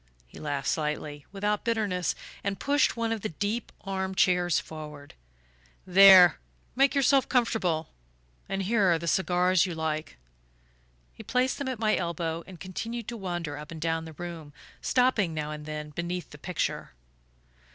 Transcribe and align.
He 0.25 0.39
laughed 0.39 0.67
slightly, 0.67 1.27
without 1.31 1.63
bitterness, 1.63 2.15
and 2.43 2.59
pushed 2.59 2.97
one 2.97 3.11
of 3.11 3.21
the 3.21 3.29
deep 3.29 3.71
arm 3.81 4.15
chairs 4.15 4.57
forward. 4.59 5.13
"There: 5.85 6.39
make 6.75 6.95
yourself 6.95 7.29
comfortable 7.29 7.89
and 8.49 8.63
here 8.63 8.91
are 8.91 8.97
the 8.97 9.07
cigars 9.07 9.67
you 9.67 9.75
like." 9.75 10.17
He 11.13 11.21
placed 11.21 11.59
them 11.59 11.67
at 11.67 11.77
my 11.77 11.95
elbow 11.95 12.43
and 12.47 12.59
continued 12.59 13.07
to 13.09 13.15
wander 13.17 13.57
up 13.57 13.69
and 13.69 13.79
down 13.79 14.05
the 14.05 14.13
room, 14.13 14.53
stopping 14.81 15.35
now 15.35 15.51
and 15.51 15.67
then 15.67 15.91
beneath 15.91 16.31
the 16.31 16.39
picture. 16.39 16.93